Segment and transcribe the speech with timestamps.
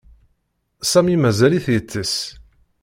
[0.91, 2.15] Sami mazal-it yettess.